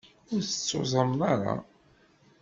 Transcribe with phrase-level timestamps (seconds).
[0.33, 1.55] Ur tettuẓumeḍ ara.